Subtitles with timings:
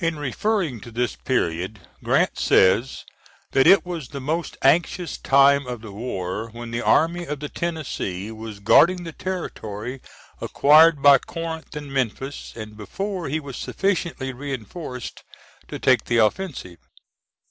[0.03, 3.05] [In referring to this period, Grant says
[3.51, 7.49] that it was the most anxious time of the war when the Army of the
[7.49, 10.01] Tennessee was guarding the territory
[10.41, 15.23] acquired by Corinth and Memphis, and before he was sufficiently reinforced
[15.67, 16.79] to take the offensive.